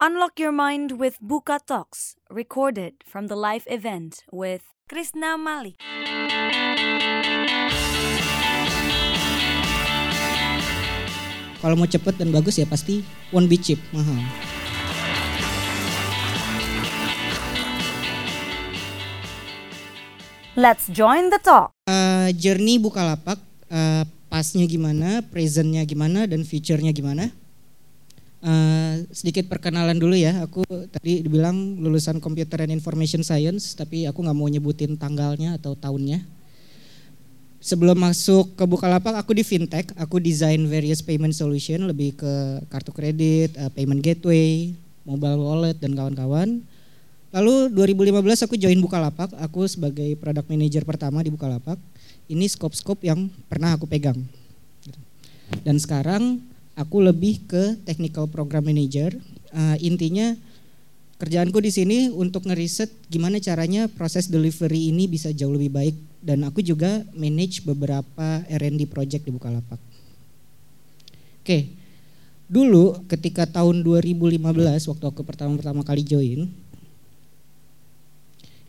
Unlock 0.00 0.40
your 0.40 0.48
mind 0.48 0.96
with 0.96 1.20
Buka 1.20 1.60
Talks, 1.60 2.16
recorded 2.32 3.04
from 3.04 3.28
the 3.28 3.36
live 3.36 3.68
event 3.68 4.24
with 4.32 4.64
Krishna 4.88 5.36
Malik. 5.36 5.76
Kalau 11.60 11.76
mau 11.76 11.84
cepet 11.84 12.16
dan 12.16 12.32
bagus 12.32 12.56
ya 12.56 12.64
pasti 12.64 13.04
won't 13.28 13.52
be 13.52 13.60
cheap, 13.60 13.76
mahal. 13.92 14.16
Let's 20.56 20.88
join 20.88 21.28
the 21.28 21.44
talk. 21.44 21.76
Uh, 21.84 22.32
journey 22.40 22.80
Bukalapak, 22.80 23.36
uh, 23.68 24.08
pasnya 24.32 24.64
gimana, 24.64 25.20
presentnya 25.28 25.84
gimana, 25.84 26.24
dan 26.24 26.48
future-nya 26.48 26.96
gimana. 26.96 27.28
Uh, 28.40 29.04
sedikit 29.12 29.52
perkenalan 29.52 30.00
dulu 30.00 30.16
ya, 30.16 30.40
aku 30.40 30.64
tadi 30.88 31.20
dibilang 31.20 31.76
lulusan 31.76 32.24
Computer 32.24 32.64
and 32.64 32.72
Information 32.72 33.20
Science, 33.20 33.76
tapi 33.76 34.08
aku 34.08 34.24
nggak 34.24 34.36
mau 34.36 34.48
nyebutin 34.48 34.96
tanggalnya 34.96 35.60
atau 35.60 35.76
tahunnya 35.76 36.24
sebelum 37.60 37.94
masuk 38.00 38.56
ke 38.56 38.64
Bukalapak 38.64 39.14
aku 39.20 39.36
di 39.36 39.44
fintech, 39.44 39.92
aku 39.94 40.18
desain 40.18 40.58
various 40.64 41.04
payment 41.04 41.36
solution 41.36 41.84
lebih 41.84 42.16
ke 42.16 42.32
kartu 42.72 42.90
kredit, 42.90 43.54
uh, 43.60 43.68
payment 43.70 44.00
gateway, 44.00 44.72
mobile 45.04 45.44
wallet 45.44 45.76
dan 45.76 45.92
kawan-kawan. 45.92 46.64
Lalu 47.30 47.70
2015 47.76 48.48
aku 48.48 48.58
join 48.58 48.80
Bukalapak, 48.82 49.30
aku 49.38 49.68
sebagai 49.68 50.08
product 50.18 50.50
manager 50.50 50.82
pertama 50.82 51.22
di 51.22 51.30
Bukalapak. 51.30 51.78
Ini 52.26 52.48
scope-scope 52.50 53.06
yang 53.06 53.30
pernah 53.46 53.76
aku 53.76 53.86
pegang. 53.86 54.18
Dan 55.62 55.78
sekarang 55.78 56.42
aku 56.80 57.04
lebih 57.04 57.44
ke 57.44 57.76
technical 57.84 58.24
program 58.24 58.64
manager. 58.64 59.12
Uh, 59.52 59.76
intinya 59.84 60.32
kerjaanku 61.20 61.60
di 61.60 61.68
sini 61.68 61.98
untuk 62.08 62.48
ngeriset 62.48 62.88
gimana 63.12 63.36
caranya 63.36 63.92
proses 63.92 64.32
delivery 64.32 64.88
ini 64.88 65.04
bisa 65.04 65.28
jauh 65.36 65.52
lebih 65.52 65.68
baik 65.68 65.96
dan 66.24 66.40
aku 66.48 66.64
juga 66.64 67.04
manage 67.12 67.60
beberapa 67.60 68.40
R&D 68.48 68.88
project 68.88 69.28
di 69.28 69.32
Bukalapak. 69.36 69.76
Oke, 71.44 71.68
dulu 72.48 73.04
ketika 73.04 73.44
tahun 73.44 73.84
2015 73.84 74.40
waktu 74.88 75.04
aku 75.04 75.20
pertama-pertama 75.20 75.84
kali 75.84 76.00
join, 76.04 76.48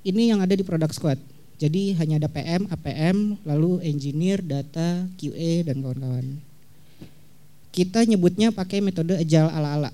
ini 0.03 0.23
yang 0.27 0.43
ada 0.43 0.51
di 0.51 0.63
product 0.67 0.97
squad. 0.97 1.19
Jadi 1.61 1.93
hanya 1.93 2.17
ada 2.17 2.29
PM, 2.31 2.65
APM, 2.73 3.37
lalu 3.45 3.85
engineer, 3.85 4.41
data, 4.41 5.05
QA 5.13 5.61
dan 5.61 5.77
kawan-kawan. 5.85 6.50
Kita 7.71 8.03
nyebutnya 8.03 8.51
pakai 8.51 8.83
metode 8.83 9.15
agile 9.15 9.47
ala-ala 9.47 9.91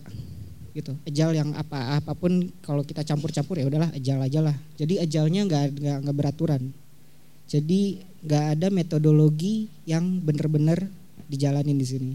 gitu. 0.74 0.94
Agile 1.06 1.34
yang 1.38 1.50
apa 1.58 1.98
apa 1.98 2.14
pun 2.14 2.50
kalau 2.62 2.86
kita 2.86 3.02
campur-campur 3.02 3.58
ya 3.58 3.66
udahlah 3.66 3.90
agile 3.94 4.22
aja 4.22 4.40
lah. 4.42 4.56
Jadi 4.78 5.02
agile-nya 5.02 5.46
nggak 5.46 5.66
nggak 6.06 6.18
beraturan 6.18 6.74
jadi 7.48 8.04
nggak 8.28 8.46
ada 8.60 8.68
metodologi 8.68 9.72
yang 9.88 10.20
benar-benar 10.20 10.84
dijalanin 11.32 11.80
di 11.80 11.88
sini. 11.88 12.14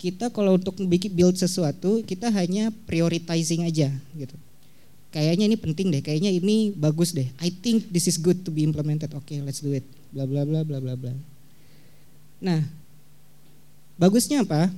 Kita 0.00 0.32
kalau 0.32 0.56
untuk 0.56 0.80
bikin 0.80 1.12
build 1.12 1.36
sesuatu, 1.36 2.00
kita 2.06 2.32
hanya 2.32 2.72
prioritizing 2.88 3.68
aja 3.68 3.90
gitu. 4.16 4.36
Kayaknya 5.10 5.44
ini 5.50 5.56
penting 5.58 5.90
deh, 5.90 6.00
kayaknya 6.00 6.30
ini 6.30 6.70
bagus 6.72 7.10
deh. 7.10 7.26
I 7.42 7.50
think 7.50 7.90
this 7.90 8.06
is 8.06 8.16
good 8.16 8.46
to 8.46 8.54
be 8.54 8.62
implemented. 8.62 9.10
Oke, 9.12 9.34
okay, 9.34 9.38
let's 9.42 9.58
do 9.58 9.74
it. 9.74 9.84
Bla 10.14 10.24
bla 10.24 10.46
bla 10.46 10.62
bla 10.62 10.78
bla 10.78 10.94
bla. 10.94 11.12
Nah, 12.40 12.62
bagusnya 14.00 14.40
apa? 14.40 14.72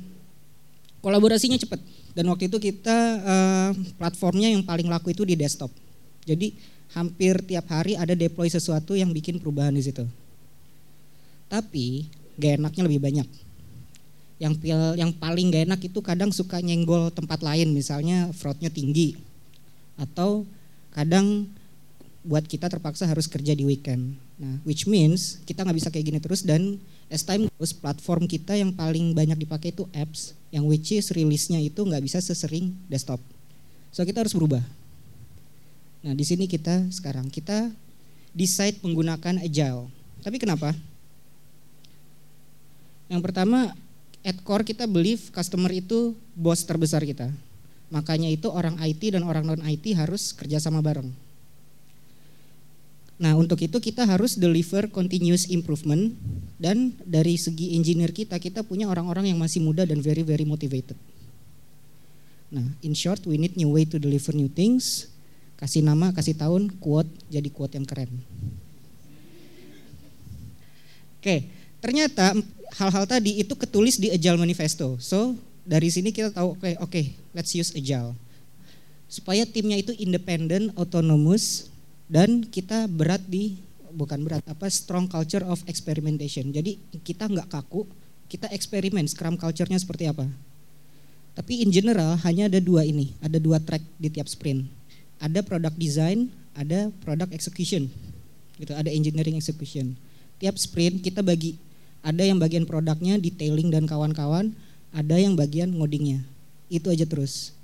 Kolaborasinya 0.99 1.55
cepat. 1.57 1.79
Dan 2.13 2.29
waktu 2.29 2.51
itu 2.51 2.59
kita 2.59 2.97
uh, 3.23 3.71
platformnya 3.97 4.53
yang 4.53 4.67
paling 4.67 4.91
laku 4.91 5.15
itu 5.15 5.23
di 5.23 5.39
desktop. 5.39 5.71
Jadi 6.27 6.53
hampir 6.93 7.41
tiap 7.47 7.67
hari 7.73 7.97
ada 7.97 8.13
deploy 8.13 8.51
sesuatu 8.51 8.93
yang 8.93 9.15
bikin 9.15 9.41
perubahan 9.41 9.73
di 9.73 9.81
situ. 9.81 10.05
Tapi 11.49 12.07
gak 12.37 12.61
enaknya 12.61 12.83
lebih 12.85 13.01
banyak. 13.01 13.29
Yang 14.43 14.55
yang 14.99 15.11
paling 15.17 15.55
gak 15.55 15.65
enak 15.71 15.81
itu 15.87 15.99
kadang 16.05 16.31
suka 16.35 16.61
nyenggol 16.61 17.09
tempat 17.15 17.41
lain, 17.41 17.73
misalnya 17.73 18.29
fraudnya 18.37 18.69
tinggi, 18.69 19.17
atau 19.97 20.45
kadang 20.93 21.49
buat 22.23 22.45
kita 22.47 22.69
terpaksa 22.69 23.09
harus 23.09 23.27
kerja 23.27 23.57
di 23.57 23.65
weekend. 23.65 24.15
Nah, 24.43 24.59
which 24.67 24.91
means 24.91 25.39
kita 25.47 25.63
nggak 25.63 25.79
bisa 25.79 25.89
kayak 25.95 26.07
gini 26.11 26.19
terus 26.19 26.43
dan 26.43 26.75
as 27.07 27.23
time 27.23 27.47
goes 27.63 27.71
platform 27.71 28.27
kita 28.27 28.59
yang 28.59 28.75
paling 28.75 29.15
banyak 29.15 29.39
dipakai 29.39 29.71
itu 29.71 29.87
apps 29.95 30.35
yang 30.51 30.67
which 30.67 30.91
is 30.91 31.15
rilisnya 31.15 31.63
itu 31.63 31.79
nggak 31.79 32.03
bisa 32.03 32.19
sesering 32.19 32.75
desktop. 32.91 33.23
So 33.95 34.03
kita 34.03 34.27
harus 34.27 34.35
berubah. 34.35 34.59
Nah, 36.03 36.19
di 36.19 36.27
sini 36.27 36.51
kita 36.51 36.91
sekarang 36.91 37.31
kita 37.31 37.71
decide 38.35 38.83
menggunakan 38.83 39.39
agile. 39.39 39.87
Tapi 40.27 40.37
kenapa? 40.43 40.75
Yang 43.07 43.23
pertama, 43.23 43.71
at 44.27 44.35
core 44.43 44.67
kita 44.67 44.91
believe 44.91 45.31
customer 45.31 45.71
itu 45.71 46.19
bos 46.35 46.67
terbesar 46.67 47.07
kita. 47.07 47.31
Makanya 47.95 48.27
itu 48.27 48.51
orang 48.51 48.75
IT 48.83 49.15
dan 49.15 49.23
orang 49.23 49.47
non 49.47 49.63
IT 49.63 49.95
harus 49.95 50.35
kerjasama 50.35 50.83
bareng. 50.83 51.13
Nah 53.23 53.39
untuk 53.39 53.63
itu 53.63 53.79
kita 53.79 54.03
harus 54.03 54.35
deliver 54.35 54.91
continuous 54.91 55.47
improvement 55.47 56.11
dan 56.59 56.91
dari 57.07 57.39
segi 57.39 57.79
engineer 57.79 58.11
kita, 58.11 58.35
kita 58.43 58.67
punya 58.67 58.91
orang-orang 58.91 59.31
yang 59.31 59.39
masih 59.39 59.63
muda 59.63 59.87
dan 59.87 60.03
very 60.03 60.27
very 60.27 60.43
motivated. 60.43 60.99
Nah 62.51 62.67
in 62.83 62.99
short 62.99 63.23
we 63.23 63.39
need 63.39 63.55
new 63.55 63.71
way 63.71 63.87
to 63.87 64.03
deliver 64.03 64.35
new 64.35 64.51
things 64.51 65.07
kasih 65.63 65.87
nama, 65.87 66.11
kasih 66.11 66.35
tahun, 66.35 66.75
quote, 66.83 67.07
jadi 67.31 67.47
quote 67.47 67.79
yang 67.79 67.87
keren. 67.87 68.11
Oke, 71.23 71.47
ternyata 71.79 72.35
hal-hal 72.75 73.07
tadi 73.07 73.39
itu 73.39 73.55
ketulis 73.55 73.95
di 73.95 74.11
Agile 74.11 74.43
Manifesto. 74.43 74.99
So, 74.99 75.39
dari 75.63 75.87
sini 75.87 76.11
kita 76.11 76.35
tahu, 76.35 76.59
oke, 76.59 76.67
okay, 76.67 76.75
okay, 76.83 77.05
let's 77.31 77.55
use 77.55 77.71
Agile. 77.79 78.19
Supaya 79.07 79.47
timnya 79.47 79.79
itu 79.79 79.95
independen, 80.03 80.75
autonomous, 80.75 81.71
dan 82.13 82.45
kita 82.45 82.85
berat 82.93 83.25
di, 83.25 83.57
bukan 83.97 84.21
berat, 84.21 84.45
apa 84.45 84.69
strong 84.69 85.09
culture 85.09 85.49
of 85.49 85.65
experimentation. 85.65 86.53
Jadi 86.53 86.77
kita 87.01 87.25
nggak 87.25 87.49
kaku, 87.49 87.89
kita 88.29 88.53
eksperimen, 88.53 89.09
scrum 89.09 89.41
culture-nya 89.41 89.81
seperti 89.81 90.13
apa. 90.13 90.29
Tapi 91.33 91.65
in 91.65 91.73
general 91.73 92.21
hanya 92.29 92.53
ada 92.53 92.61
dua 92.61 92.85
ini, 92.85 93.17
ada 93.25 93.41
dua 93.41 93.57
track 93.57 93.81
di 93.97 94.13
tiap 94.13 94.29
sprint 94.29 94.83
ada 95.23 95.39
product 95.47 95.79
design, 95.79 96.27
ada 96.59 96.91
product 97.07 97.31
execution. 97.31 97.87
Gitu, 98.59 98.75
ada 98.75 98.91
engineering 98.91 99.39
execution. 99.39 99.95
Tiap 100.43 100.59
sprint 100.59 100.99
kita 100.99 101.23
bagi 101.23 101.55
ada 102.03 102.27
yang 102.27 102.43
bagian 102.43 102.67
produknya, 102.67 103.15
detailing 103.23 103.71
dan 103.71 103.87
kawan-kawan, 103.87 104.51
ada 104.91 105.15
yang 105.15 105.39
bagian 105.39 105.71
ngodingnya. 105.71 106.27
Itu 106.67 106.91
aja 106.91 107.07
terus. 107.07 107.55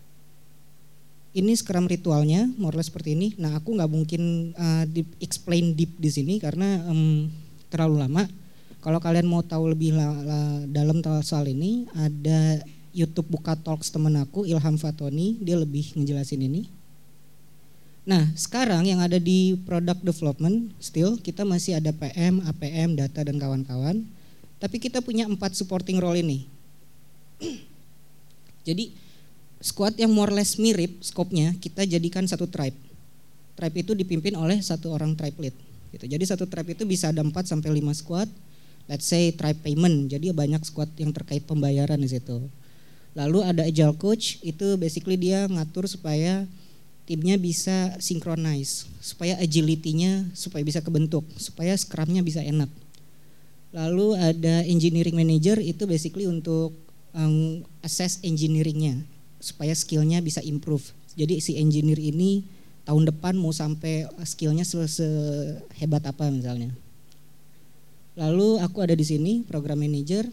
Ini 1.36 1.52
Scrum 1.54 1.84
ritualnya, 1.84 2.48
more 2.56 2.80
seperti 2.80 3.12
ini. 3.12 3.36
Nah, 3.36 3.60
aku 3.60 3.76
nggak 3.76 3.90
mungkin 3.92 4.52
uh, 4.56 4.88
deep, 4.88 5.12
explain 5.20 5.76
deep 5.76 5.92
di 6.00 6.08
sini 6.08 6.40
karena 6.40 6.80
um, 6.88 7.28
terlalu 7.68 8.00
lama. 8.00 8.24
Kalau 8.80 8.96
kalian 9.02 9.28
mau 9.28 9.44
tahu 9.44 9.76
lebih 9.76 9.92
la, 9.92 10.08
la, 10.24 10.40
dalam 10.70 11.04
soal 11.20 11.52
ini, 11.52 11.84
ada 11.92 12.64
YouTube 12.96 13.28
buka 13.28 13.52
talks 13.58 13.92
temen 13.92 14.16
aku 14.16 14.48
Ilham 14.48 14.80
Fatoni, 14.80 15.36
dia 15.44 15.60
lebih 15.60 15.92
ngejelasin 15.98 16.40
ini. 16.48 16.70
Nah, 18.08 18.24
sekarang 18.32 18.88
yang 18.88 19.04
ada 19.04 19.20
di 19.20 19.60
product 19.68 20.00
development, 20.00 20.72
still 20.80 21.20
kita 21.20 21.44
masih 21.44 21.76
ada 21.76 21.92
PM, 21.92 22.40
APM, 22.40 22.96
data 22.96 23.20
dan 23.20 23.36
kawan-kawan. 23.36 24.00
Tapi 24.56 24.80
kita 24.80 25.04
punya 25.04 25.28
empat 25.28 25.52
supporting 25.52 26.00
role 26.00 26.24
ini. 26.24 26.48
Jadi 28.68 28.96
squad 29.58 29.98
yang 29.98 30.14
more 30.14 30.30
or 30.30 30.38
less 30.38 30.56
mirip 30.58 31.02
skopnya 31.02 31.54
kita 31.58 31.82
jadikan 31.86 32.26
satu 32.26 32.46
tribe. 32.46 32.76
Tribe 33.58 33.76
itu 33.82 33.92
dipimpin 33.94 34.38
oleh 34.38 34.62
satu 34.62 34.94
orang 34.94 35.18
tribe 35.18 35.34
lead. 35.42 35.56
Gitu. 35.90 36.06
Jadi 36.06 36.24
satu 36.26 36.46
tribe 36.46 36.78
itu 36.78 36.86
bisa 36.86 37.10
ada 37.10 37.24
4 37.24 37.32
sampai 37.42 37.74
5 37.74 38.00
squad. 38.00 38.28
Let's 38.86 39.04
say 39.10 39.34
tribe 39.34 39.58
payment. 39.60 40.14
Jadi 40.14 40.30
banyak 40.30 40.62
squad 40.62 40.88
yang 40.96 41.10
terkait 41.10 41.42
pembayaran 41.42 41.98
di 41.98 42.08
situ. 42.08 42.46
Lalu 43.18 43.42
ada 43.42 43.66
agile 43.66 43.98
coach, 43.98 44.38
itu 44.46 44.78
basically 44.78 45.18
dia 45.18 45.50
ngatur 45.50 45.90
supaya 45.90 46.46
timnya 47.08 47.40
bisa 47.40 47.96
synchronize 48.04 48.84
supaya 49.00 49.40
agility-nya 49.40 50.28
supaya 50.36 50.60
bisa 50.60 50.84
kebentuk, 50.84 51.24
supaya 51.40 51.72
scrum-nya 51.74 52.20
bisa 52.20 52.44
enak. 52.44 52.68
Lalu 53.72 54.14
ada 54.14 54.62
engineering 54.68 55.16
manager 55.16 55.56
itu 55.58 55.88
basically 55.88 56.28
untuk 56.28 56.76
um, 57.16 57.64
assess 57.80 58.20
engineering-nya 58.22 59.02
supaya 59.38 59.74
skill-nya 59.74 60.22
bisa 60.22 60.42
improve. 60.42 60.94
Jadi 61.18 61.42
si 61.42 61.58
engineer 61.58 61.98
ini 61.98 62.46
tahun 62.86 63.10
depan 63.10 63.34
mau 63.34 63.50
sampai 63.50 64.06
skill-nya 64.22 64.62
sehebat 64.66 66.02
apa 66.06 66.30
misalnya. 66.30 66.70
Lalu 68.18 68.58
aku 68.58 68.82
ada 68.82 68.98
di 68.98 69.06
sini 69.06 69.46
program 69.46 69.78
manager. 69.78 70.26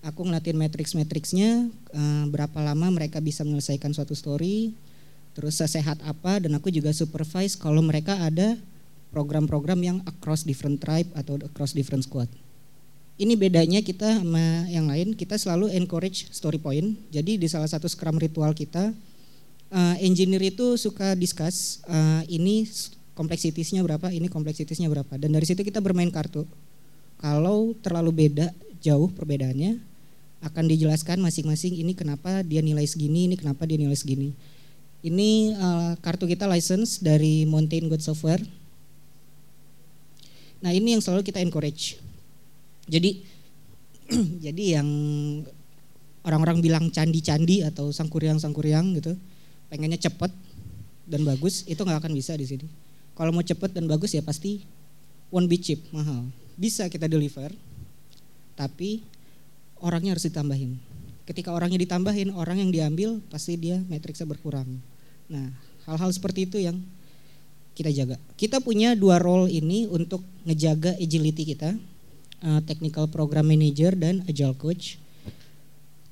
Aku 0.00 0.24
ngeliatin 0.24 0.56
matrix-matrixnya, 0.56 1.68
uh, 1.92 2.24
berapa 2.32 2.56
lama 2.64 2.88
mereka 2.88 3.20
bisa 3.20 3.44
menyelesaikan 3.44 3.92
suatu 3.92 4.16
story, 4.16 4.72
terus 5.36 5.60
sesehat 5.60 6.00
apa, 6.08 6.40
dan 6.40 6.56
aku 6.56 6.72
juga 6.72 6.88
supervise 6.88 7.52
kalau 7.52 7.84
mereka 7.84 8.16
ada 8.16 8.56
program-program 9.12 9.76
yang 9.84 9.98
across 10.08 10.48
different 10.48 10.80
tribe 10.80 11.04
atau 11.12 11.36
across 11.44 11.76
different 11.76 12.08
squad. 12.08 12.32
Ini 13.20 13.36
bedanya 13.36 13.84
kita 13.84 14.24
sama 14.24 14.64
yang 14.72 14.88
lain, 14.88 15.12
kita 15.12 15.36
selalu 15.36 15.68
encourage 15.76 16.32
story 16.32 16.56
point. 16.56 16.96
Jadi 17.12 17.36
di 17.36 17.44
salah 17.52 17.68
satu 17.68 17.84
scrum 17.84 18.16
ritual 18.16 18.56
kita, 18.56 18.96
uh, 19.68 19.96
engineer 20.00 20.40
itu 20.48 20.80
suka 20.80 21.12
discuss 21.12 21.84
uh, 21.84 22.24
ini 22.32 22.64
kompleksitiesnya 23.12 23.84
berapa, 23.84 24.08
ini 24.08 24.24
kompleksitiesnya 24.32 24.88
berapa. 24.88 25.20
Dan 25.20 25.36
dari 25.36 25.44
situ 25.44 25.60
kita 25.60 25.84
bermain 25.84 26.08
kartu. 26.08 26.48
Kalau 27.20 27.76
terlalu 27.84 28.24
beda, 28.24 28.56
jauh 28.80 29.12
perbedaannya, 29.12 29.76
akan 30.40 30.64
dijelaskan 30.72 31.20
masing-masing 31.20 31.76
ini 31.76 31.92
kenapa 31.92 32.40
dia 32.40 32.64
nilai 32.64 32.88
segini, 32.88 33.28
ini 33.28 33.36
kenapa 33.36 33.68
dia 33.68 33.76
nilai 33.76 34.00
segini. 34.00 34.32
Ini 35.04 35.60
uh, 35.60 35.92
kartu 36.00 36.24
kita 36.24 36.48
license 36.48 37.04
dari 37.04 37.44
Mountain 37.44 37.92
God 37.92 38.00
Software. 38.00 38.40
Nah 40.64 40.72
ini 40.72 40.96
yang 40.96 41.04
selalu 41.04 41.20
kita 41.20 41.44
encourage. 41.44 42.00
Jadi 42.90 43.22
jadi 44.44 44.82
yang 44.82 44.88
orang-orang 46.26 46.58
bilang 46.60 46.84
candi-candi 46.90 47.62
atau 47.62 47.94
sangkuriang-sangkuriang 47.94 48.98
gitu, 48.98 49.14
pengennya 49.70 50.10
cepet 50.10 50.34
dan 51.06 51.22
bagus, 51.22 51.62
itu 51.70 51.80
nggak 51.80 52.02
akan 52.06 52.12
bisa 52.12 52.34
di 52.34 52.44
sini. 52.44 52.66
Kalau 53.14 53.30
mau 53.30 53.44
cepet 53.44 53.70
dan 53.70 53.86
bagus 53.86 54.12
ya 54.12 54.22
pasti 54.22 54.66
one 55.30 55.46
bit 55.46 55.62
chip 55.62 55.80
mahal. 55.94 56.28
Bisa 56.58 56.90
kita 56.92 57.08
deliver, 57.08 57.54
tapi 58.58 59.00
orangnya 59.80 60.12
harus 60.12 60.28
ditambahin. 60.28 60.76
Ketika 61.24 61.54
orangnya 61.54 61.78
ditambahin, 61.80 62.34
orang 62.34 62.60
yang 62.60 62.70
diambil 62.74 63.22
pasti 63.30 63.56
dia 63.56 63.80
matriksnya 63.86 64.26
berkurang. 64.28 64.66
Nah, 65.30 65.48
hal-hal 65.86 66.10
seperti 66.10 66.50
itu 66.50 66.58
yang 66.58 66.82
kita 67.72 67.94
jaga. 67.94 68.16
Kita 68.34 68.58
punya 68.60 68.98
dua 68.98 69.22
role 69.22 69.48
ini 69.48 69.86
untuk 69.88 70.20
ngejaga 70.44 70.98
agility 70.98 71.54
kita, 71.54 71.78
uh, 72.44 72.60
technical 72.64 73.06
program 73.08 73.48
manager 73.48 73.92
dan 73.96 74.24
agile 74.28 74.56
coach. 74.56 75.00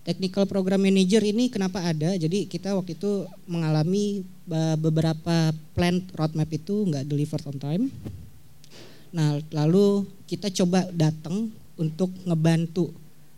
Technical 0.08 0.48
program 0.48 0.80
manager 0.80 1.20
ini 1.20 1.52
kenapa 1.52 1.84
ada? 1.84 2.16
Jadi 2.16 2.48
kita 2.48 2.72
waktu 2.72 2.96
itu 2.96 3.28
mengalami 3.44 4.24
beberapa 4.80 5.52
plan 5.76 6.00
roadmap 6.16 6.48
itu 6.48 6.88
nggak 6.88 7.04
delivered 7.04 7.44
on 7.44 7.58
time. 7.60 7.84
Nah, 9.12 9.36
lalu 9.52 10.08
kita 10.24 10.48
coba 10.48 10.88
datang 10.96 11.52
untuk 11.76 12.08
ngebantu 12.24 12.88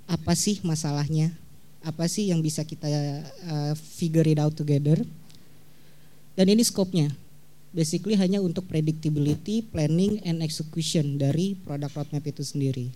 apa 0.07 0.35
sih 0.39 0.63
masalahnya, 0.63 1.35
apa 1.83 2.07
sih 2.07 2.31
yang 2.31 2.39
bisa 2.39 2.63
kita 2.63 2.87
uh, 3.51 3.75
figure 3.75 4.27
it 4.27 4.39
out 4.39 4.55
together. 4.55 5.03
Dan 6.39 6.55
ini 6.55 6.63
skopnya, 6.63 7.11
basically 7.71 8.19
hanya 8.19 8.43
untuk 8.43 8.67
predictability, 8.67 9.63
planning, 9.67 10.19
and 10.27 10.43
execution 10.43 11.19
dari 11.19 11.55
produk 11.55 11.91
roadmap 11.95 12.25
itu 12.27 12.43
sendiri. 12.43 12.91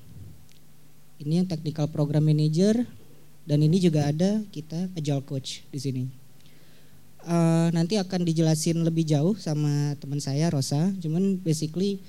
Ini 1.22 1.42
yang 1.44 1.48
technical 1.48 1.86
program 1.90 2.26
manager, 2.26 2.82
dan 3.46 3.58
ini 3.62 3.78
juga 3.78 4.10
ada 4.10 4.42
kita 4.50 4.90
agile 4.98 5.22
coach 5.22 5.62
di 5.70 5.78
sini. 5.78 6.04
Uh, 7.24 7.72
nanti 7.72 7.96
akan 7.96 8.20
dijelasin 8.20 8.84
lebih 8.84 9.08
jauh 9.08 9.32
sama 9.40 9.96
teman 9.96 10.20
saya 10.20 10.52
Rosa. 10.52 10.92
Cuman 11.00 11.40
basically 11.40 12.02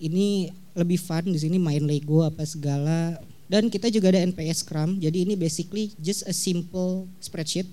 ini 0.00 0.48
lebih 0.72 0.96
fun 0.96 1.28
di 1.28 1.36
sini 1.36 1.60
main 1.60 1.84
Lego 1.84 2.24
apa 2.24 2.42
segala 2.48 3.20
dan 3.44 3.68
kita 3.68 3.92
juga 3.92 4.08
ada 4.08 4.24
NPS 4.24 4.64
Scrum, 4.64 4.96
jadi 4.96 5.28
ini 5.28 5.36
basically 5.36 5.92
just 6.00 6.24
a 6.24 6.32
simple 6.32 7.04
spreadsheet 7.20 7.68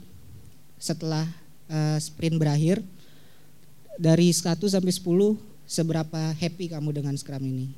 setelah 0.76 1.24
uh, 1.72 1.96
sprint 1.96 2.36
berakhir. 2.36 2.84
Dari 4.02 4.34
1 4.34 4.58
sampai 4.58 4.90
10, 4.90 5.38
seberapa 5.70 6.34
happy 6.34 6.74
kamu 6.74 6.90
dengan 6.90 7.14
Scrum 7.14 7.46
ini? 7.46 7.70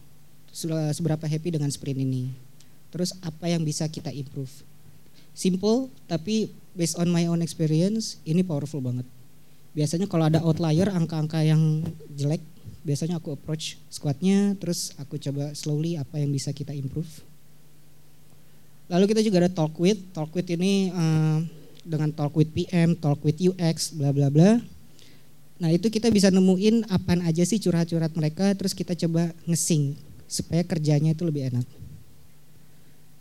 Seberapa 0.95 1.27
happy 1.27 1.59
dengan 1.59 1.67
sprint 1.67 1.99
ini? 1.99 2.31
Terus 2.93 3.11
apa 3.19 3.51
yang 3.51 3.65
bisa 3.65 3.83
kita 3.91 4.13
improve? 4.13 4.53
Simple, 5.35 5.91
tapi 6.07 6.47
based 6.77 6.95
on 6.95 7.11
my 7.11 7.27
own 7.27 7.43
experience, 7.43 8.21
ini 8.23 8.39
powerful 8.45 8.79
banget. 8.79 9.03
Biasanya 9.75 10.07
kalau 10.07 10.29
ada 10.29 10.39
outlier, 10.45 10.87
angka-angka 10.93 11.43
yang 11.43 11.83
jelek, 12.13 12.39
biasanya 12.85 13.17
aku 13.19 13.33
approach 13.33 13.81
squadnya, 13.89 14.55
terus 14.61 14.93
aku 15.01 15.17
coba 15.17 15.51
slowly 15.57 15.97
apa 15.97 16.21
yang 16.21 16.29
bisa 16.29 16.53
kita 16.53 16.71
improve 16.71 17.25
Lalu 18.91 19.09
kita 19.09 19.25
juga 19.25 19.41
ada 19.41 19.51
talk 19.51 19.73
with. 19.79 19.99
Talk 20.11 20.29
with 20.35 20.47
ini 20.53 20.91
uh, 20.91 21.41
dengan 21.81 22.11
talk 22.11 22.35
with 22.35 22.51
PM, 22.51 22.93
talk 22.93 23.17
with 23.23 23.39
UX, 23.39 23.95
bla 23.95 24.11
bla 24.11 24.27
bla. 24.27 24.61
Nah 25.63 25.71
itu 25.71 25.88
kita 25.88 26.12
bisa 26.12 26.27
nemuin 26.27 26.92
apa 26.92 27.24
aja 27.24 27.48
sih 27.48 27.56
curhat-curhat 27.56 28.12
mereka, 28.19 28.51
terus 28.51 28.75
kita 28.75 29.00
coba 29.00 29.31
ngesing 29.48 29.95
supaya 30.27 30.60
kerjanya 30.68 31.15
itu 31.15 31.24
lebih 31.24 31.56
enak. 31.56 31.63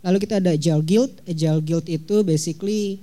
Lalu 0.03 0.17
kita 0.27 0.43
ada 0.43 0.51
Agile 0.51 0.83
Guild. 0.83 1.23
Agile 1.23 1.63
Guild 1.63 1.87
itu 1.87 2.15
basically 2.27 2.99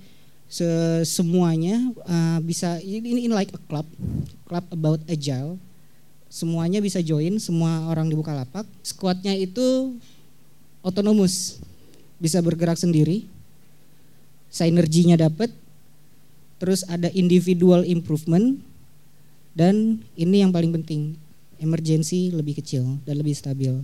semuanya 1.08 1.78
uh, 2.04 2.36
bisa 2.44 2.76
ini 2.84 3.24
in 3.24 3.32
like 3.32 3.48
a 3.56 3.60
club, 3.64 3.88
club 4.44 4.66
about 4.68 5.00
agile. 5.08 5.56
Semuanya 6.28 6.84
bisa 6.84 7.00
join, 7.00 7.40
semua 7.40 7.88
orang 7.88 8.06
di 8.06 8.14
Bukalapak. 8.14 8.68
Squadnya 8.84 9.32
itu 9.32 9.96
otonomus 10.84 11.58
bisa 12.20 12.38
bergerak 12.44 12.76
sendiri, 12.76 13.24
sinerginya 14.52 15.16
dapat, 15.16 15.48
terus 16.60 16.84
ada 16.86 17.08
individual 17.16 17.82
improvement, 17.88 18.60
dan 19.54 19.98
ini 20.14 20.46
yang 20.46 20.54
paling 20.54 20.70
penting, 20.70 21.18
emergency 21.58 22.30
lebih 22.30 22.58
kecil 22.62 22.98
dan 23.02 23.18
lebih 23.18 23.34
stabil. 23.34 23.74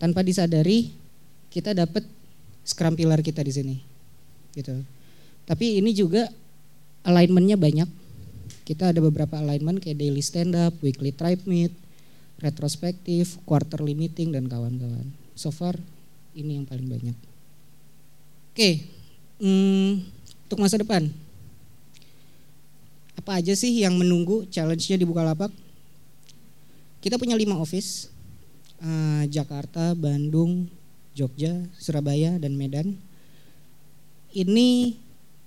Tanpa 0.00 0.24
disadari, 0.24 0.94
kita 1.52 1.74
dapat 1.76 2.06
scrum 2.64 2.96
pillar 2.96 3.20
kita 3.20 3.42
di 3.44 3.52
sini. 3.52 3.76
Gitu. 4.54 4.80
Tapi 5.44 5.82
ini 5.82 5.90
juga 5.92 6.30
alignmentnya 7.02 7.58
banyak. 7.58 7.88
Kita 8.64 8.94
ada 8.94 9.02
beberapa 9.02 9.34
alignment 9.42 9.82
kayak 9.82 9.98
daily 9.98 10.22
stand 10.22 10.54
up, 10.54 10.72
weekly 10.78 11.10
tribe 11.10 11.42
meet, 11.42 11.74
retrospektif, 12.38 13.36
quarterly 13.44 13.98
meeting 13.98 14.30
dan 14.30 14.46
kawan-kawan. 14.46 15.10
So 15.34 15.50
far 15.50 15.74
ini 16.32 16.62
yang 16.62 16.66
paling 16.70 16.86
banyak. 16.86 17.16
Oke, 18.54 18.86
hmm, 19.42 20.06
untuk 20.46 20.58
masa 20.62 20.78
depan, 20.78 21.10
apa 23.20 23.36
aja 23.36 23.52
sih 23.52 23.84
yang 23.84 24.00
menunggu 24.00 24.48
challenge-nya 24.48 24.96
di 24.96 25.04
Bukalapak? 25.04 25.52
Kita 27.04 27.20
punya 27.20 27.36
lima 27.36 27.60
office, 27.60 28.08
uh, 28.80 29.28
Jakarta, 29.28 29.92
Bandung, 29.92 30.72
Jogja, 31.12 31.52
Surabaya, 31.76 32.40
dan 32.40 32.56
Medan. 32.56 32.96
Ini 34.32 34.96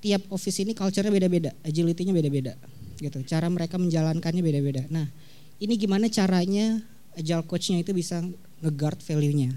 tiap 0.06 0.30
office 0.30 0.62
ini 0.62 0.78
culture-nya 0.78 1.10
beda-beda, 1.10 1.50
agility-nya 1.66 2.14
beda-beda, 2.14 2.54
gitu. 3.02 3.18
Cara 3.26 3.50
mereka 3.50 3.82
menjalankannya 3.82 4.44
beda-beda. 4.46 4.86
Nah, 4.94 5.10
ini 5.58 5.74
gimana 5.74 6.14
caranya 6.14 6.78
agile 7.18 7.42
coach-nya 7.50 7.82
itu 7.82 7.90
bisa 7.90 8.22
nge-guard 8.62 9.02
value-nya, 9.02 9.50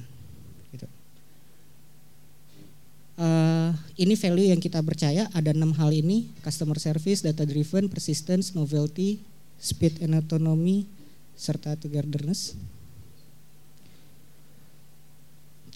uh, 3.20 3.70
ini 3.96 4.14
value 4.14 4.52
yang 4.52 4.60
kita 4.60 4.80
percaya 4.84 5.28
ada 5.32 5.52
enam 5.52 5.72
hal 5.76 5.92
ini. 5.92 6.28
Customer 6.44 6.76
service, 6.80 7.24
data 7.24 7.44
driven, 7.44 7.88
persistence, 7.88 8.52
novelty, 8.52 9.20
speed 9.60 10.00
and 10.04 10.16
autonomy, 10.16 10.88
serta 11.36 11.76
togetherness. 11.76 12.56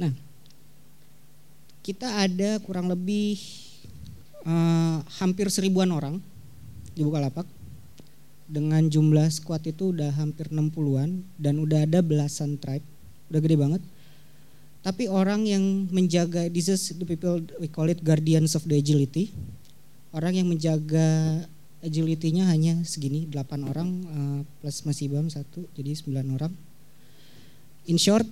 Nah, 0.00 0.12
kita 1.85 2.25
ada 2.25 2.56
kurang 2.64 2.88
lebih 2.88 3.37
uh, 4.49 5.04
hampir 5.20 5.52
seribuan 5.52 5.92
orang 5.92 6.20
di 6.97 7.04
Bukalapak. 7.04 7.44
Dengan 8.50 8.82
jumlah 8.90 9.30
squad 9.30 9.62
itu 9.62 9.94
udah 9.94 10.11
hampir 10.18 10.50
60-an 10.50 11.23
dan 11.38 11.62
udah 11.62 11.87
ada 11.87 12.02
belasan 12.02 12.59
tribe, 12.59 12.82
udah 13.30 13.38
gede 13.38 13.54
banget 13.54 13.82
tapi 14.81 15.13
orang 15.13 15.45
yang 15.45 15.89
menjaga 15.93 16.49
this 16.49 16.73
is 16.73 16.97
the 16.97 17.05
people 17.05 17.37
we 17.61 17.69
call 17.69 17.85
it 17.85 18.01
guardians 18.01 18.57
of 18.57 18.65
the 18.65 18.81
agility. 18.81 19.29
Orang 20.11 20.35
yang 20.35 20.49
menjaga 20.49 21.45
agility-nya 21.85 22.49
hanya 22.49 22.81
segini 22.83 23.29
8 23.29 23.71
orang 23.71 23.89
uh, 24.09 24.41
plus 24.59 24.83
masih 24.89 25.13
bam 25.13 25.29
satu 25.29 25.69
jadi 25.77 25.93
9 25.93 26.17
orang. 26.33 26.53
In 27.93 28.01
short 28.01 28.25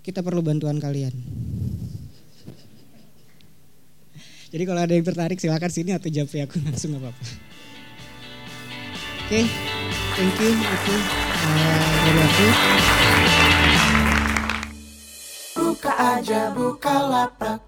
kita 0.00 0.24
perlu 0.24 0.40
bantuan 0.40 0.80
kalian. 0.80 1.12
Jadi 4.48 4.64
kalau 4.64 4.80
ada 4.80 4.96
yang 4.96 5.04
tertarik 5.04 5.36
silakan 5.36 5.68
sini 5.68 5.92
atau 5.92 6.08
japri 6.08 6.40
aku 6.40 6.56
langsung 6.66 6.96
nggak 6.96 7.04
apa-apa. 7.04 7.24
Oke 9.28 9.44
okay, 9.44 9.44
thank 10.16 10.36
you 10.40 10.56
itu 10.56 10.94
uh, 10.96 11.92
dari 12.08 12.20
aku 12.24 13.07
aja 15.98 16.54
buka 16.54 16.94
lapak 17.10 17.58